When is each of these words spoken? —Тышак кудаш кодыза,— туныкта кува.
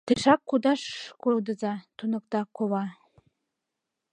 —Тышак 0.07 0.41
кудаш 0.49 0.81
кодыза,— 1.21 1.73
туныкта 1.97 2.41
кува. 2.55 2.85